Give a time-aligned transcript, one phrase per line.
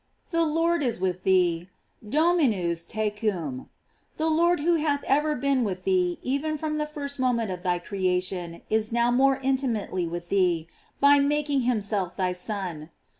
[0.31, 1.69] The Lord is with thee:
[2.03, 3.67] "Dominus tecum."
[4.17, 7.77] The Lord who hath ever been with thee even from the first moment of thy
[7.77, 10.67] creation, is now more intimately with thee,
[10.99, 12.89] by making himself thy Son.